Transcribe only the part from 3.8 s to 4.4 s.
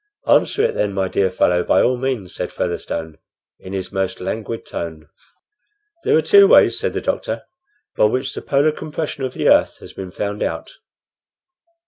most